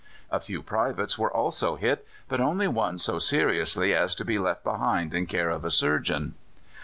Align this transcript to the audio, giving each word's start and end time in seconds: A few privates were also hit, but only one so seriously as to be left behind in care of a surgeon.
A 0.31 0.39
few 0.39 0.63
privates 0.63 1.19
were 1.19 1.31
also 1.31 1.75
hit, 1.75 2.07
but 2.27 2.41
only 2.41 2.67
one 2.67 2.97
so 2.97 3.19
seriously 3.19 3.93
as 3.93 4.15
to 4.15 4.25
be 4.25 4.39
left 4.39 4.63
behind 4.63 5.13
in 5.13 5.27
care 5.27 5.51
of 5.51 5.63
a 5.63 5.69
surgeon. 5.69 6.33